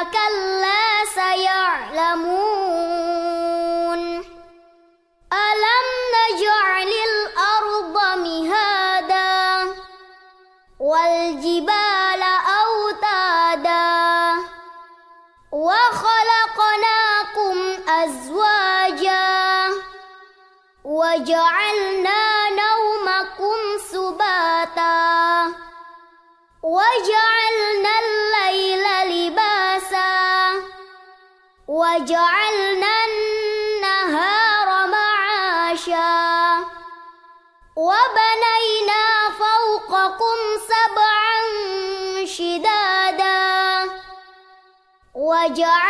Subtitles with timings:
[0.00, 0.69] Tabarakallah.
[31.70, 36.58] وجعلنا النهار معاشا
[37.76, 39.04] وبنينا
[39.38, 40.38] فوقكم
[40.70, 41.38] سبعا
[42.24, 43.90] شدادا
[45.14, 45.89] وجعلنا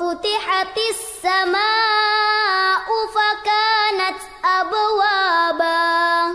[0.00, 6.34] وفتحت السماء فكانت أبوابا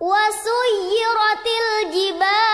[0.00, 2.45] وسيرت الجبال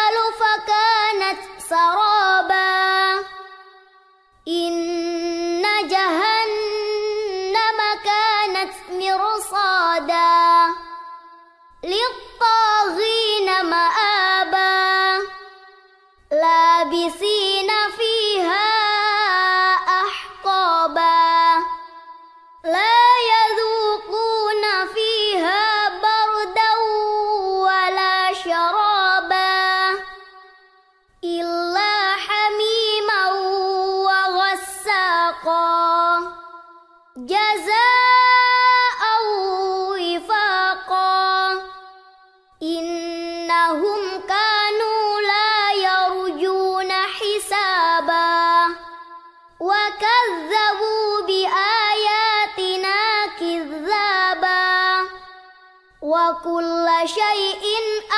[56.53, 57.65] كل شيء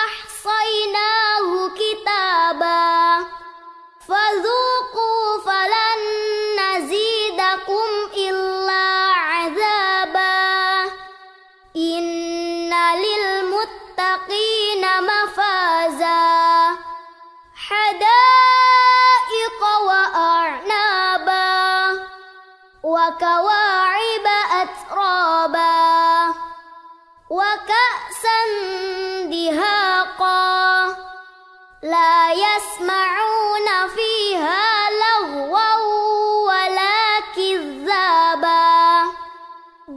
[0.06, 3.26] أحصيناه كتابا
[4.08, 5.13] فذوقوا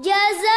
[0.04, 0.57] Yes, sir.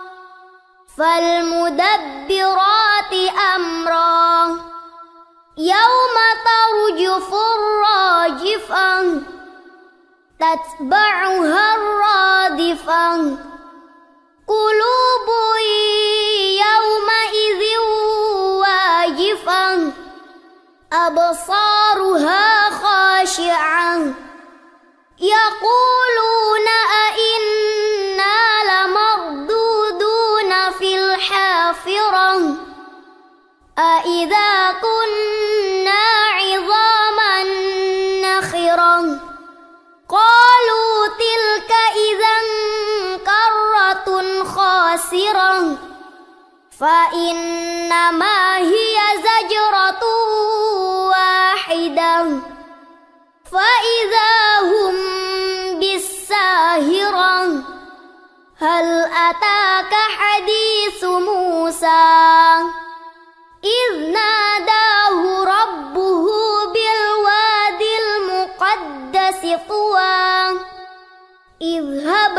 [1.01, 2.63] فالمدبرات
[3.55, 4.45] أمرا.
[5.57, 6.15] يوم
[6.45, 9.21] ترجف الراجفة
[10.39, 13.13] تتبعها الرادفة.
[14.47, 15.27] قلوب
[16.65, 17.61] يومئذ
[18.61, 19.91] واجفة
[20.93, 23.97] أبصارها خاشعة.
[25.19, 27.10] يقولون أئنا
[46.81, 50.03] فإنما هي زجرة
[51.09, 52.23] واحدة.
[53.51, 54.95] فإذا هم
[55.79, 57.43] بالساهرة
[58.61, 62.03] هل أتاك حديث موسى؟
[63.63, 66.25] إذ ناداه ربه
[66.65, 70.59] بالواد المقدس طوى.
[71.61, 72.37] إذهب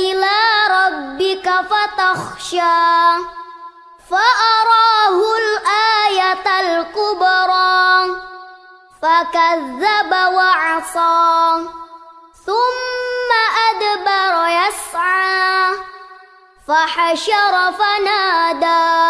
[0.00, 0.38] إلى
[0.70, 2.80] ربك فتخشى
[4.10, 7.80] فأراه الآية الكبرى
[9.02, 11.68] فكذب وعصى
[12.46, 13.30] ثم
[13.68, 15.74] أدبر يسعى
[16.68, 19.09] فحشر فنادى.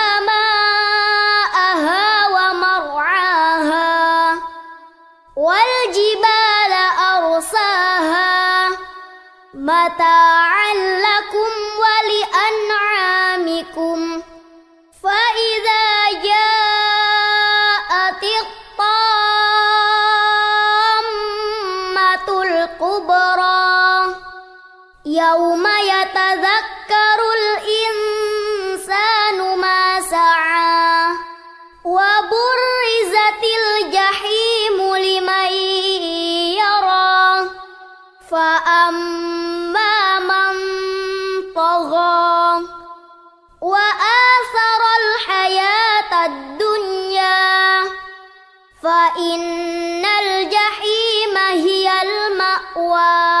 [48.91, 53.40] فإن الجحيم هي المأوى.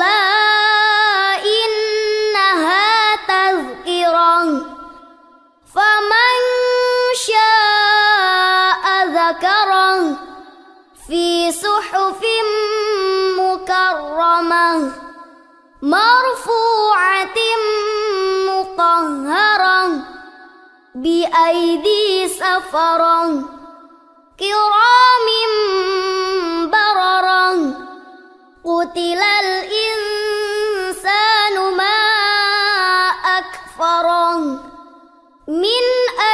[21.31, 23.25] بأيدي سفرة
[24.39, 25.27] كرام
[26.71, 27.51] بررة
[28.65, 30.35] قتل الإنسان
[31.77, 31.99] ما
[33.37, 34.37] أكفره
[35.47, 35.85] من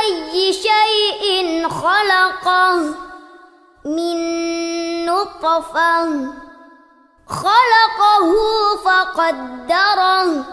[0.02, 2.96] أي شيء خلقه
[3.86, 4.18] من
[5.06, 6.28] نطفة.
[7.28, 8.30] خلقه
[8.86, 10.46] فقدره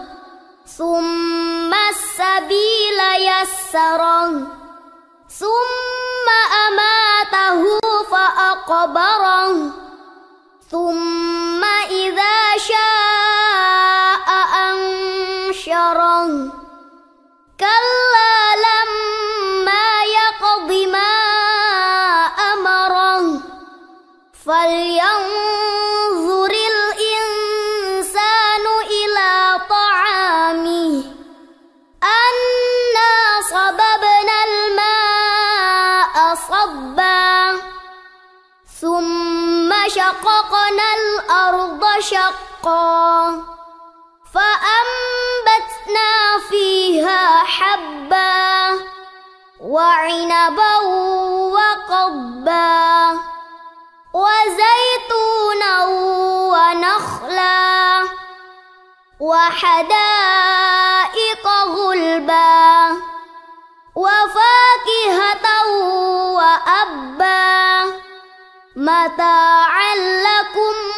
[0.77, 4.31] ثم السبيل يسره
[5.29, 6.27] ثم
[6.67, 7.79] أماته
[8.11, 9.71] فأقبره
[10.71, 14.27] ثم إذا شاء
[14.69, 16.27] أنشره
[17.59, 21.15] كلا لما يقض ما
[22.53, 23.41] أمره
[24.45, 25.54] فلينظر
[44.33, 46.11] فأنبتنا
[46.49, 48.79] فيها حبا
[49.61, 50.75] وعنبا
[51.55, 53.19] وقبا
[54.13, 55.85] وزيتونا
[56.51, 58.03] ونخلا
[59.19, 60.65] وحدائق
[61.47, 62.97] غلبا
[63.95, 65.45] وفاكهة
[66.33, 67.45] وأبا.
[68.75, 70.94] متاعا لكم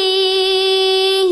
[0.00, 1.30] وأبيه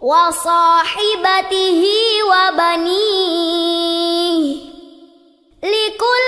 [0.00, 1.82] وصاحبته
[2.30, 3.74] وبنيه
[5.62, 6.23] لكل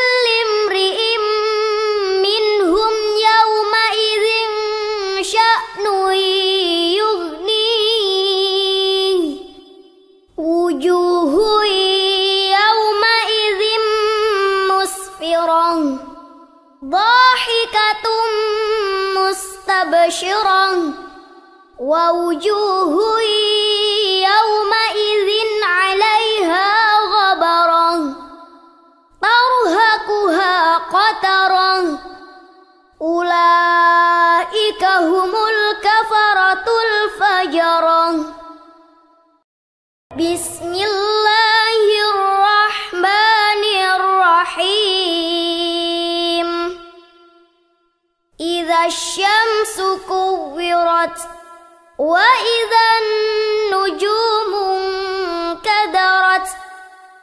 [21.87, 22.95] ووجوه
[24.31, 25.29] يومئذ
[25.63, 26.71] عليها
[27.15, 27.91] غبرة
[29.23, 31.99] ترهقها قترة.
[33.03, 38.05] أولئك هم الكفرة الفجرة.
[40.19, 43.63] بسم الله الرحمن
[43.95, 44.89] الرحيم.
[48.41, 49.77] إذا الشمس
[50.09, 51.36] كورت
[51.99, 56.49] وإذا النجوم انكدرت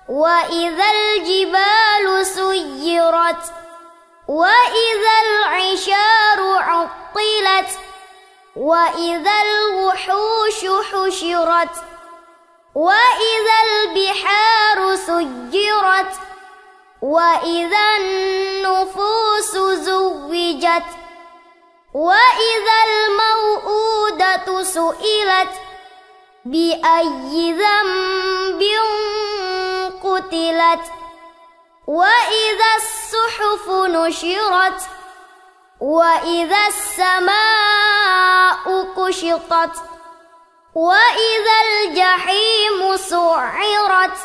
[0.10, 3.44] وإذا الجبال سيرت
[4.28, 7.80] وإذا العشار عطلت
[8.56, 11.76] وإذا الوحوش حشرت
[12.76, 16.14] وإذا البحار سجرت
[17.02, 21.03] وإذا النفوس زوجت.
[21.94, 25.50] وإذا الموءودة سئلت
[26.46, 28.62] بأي ذنب
[30.04, 30.86] قتلت
[31.88, 34.82] وإذا الصحف نشرت
[35.80, 38.14] وإذا السماء
[38.98, 39.76] كشطت
[40.76, 44.18] وإذا الجحيم سعرت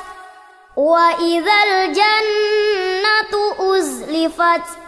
[0.76, 4.87] وإذا الجنة أزلفت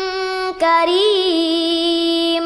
[0.61, 2.45] كريم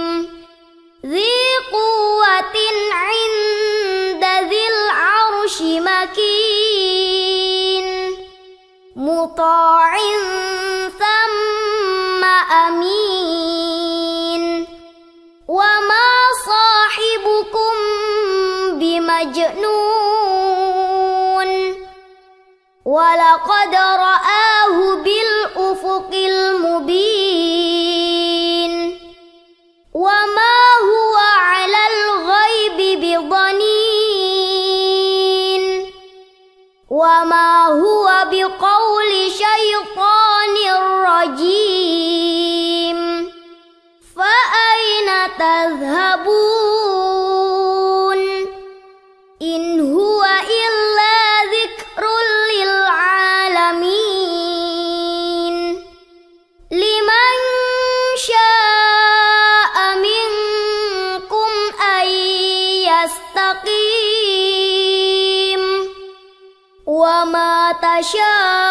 [1.05, 1.37] ذي
[1.71, 2.55] قوة
[2.91, 7.07] عند ذي العرش مكين.
[8.95, 9.97] مطاع
[10.89, 14.43] ثم أمين.
[15.47, 16.07] وما
[16.45, 17.73] صاحبكم
[18.79, 20.25] بمجنون.
[22.85, 24.14] ولقد رآه
[68.01, 68.64] show.